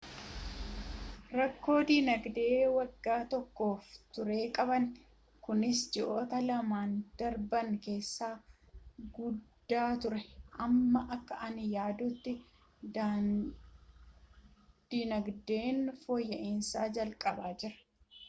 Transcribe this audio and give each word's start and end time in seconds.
rakkoo 1.39 1.75
dinagdee 1.89 2.61
waggaa 2.75 3.17
tokkoof 3.33 3.91
ture 4.17 4.37
qabna 4.55 4.87
kunis 5.49 5.81
ji'oota 5.97 6.37
lamaan 6.47 6.91
darban 7.21 7.69
keessa 7.89 8.27
guddaa 9.19 9.91
ture 10.07 10.21
amma 10.67 11.01
akka 11.17 11.39
ani 11.49 11.65
yaadutti 11.75 12.33
dinagdeen 12.97 15.79
fooyya'iinsa 16.03 16.91
jalqabaa 16.99 17.53
jira 17.65 17.79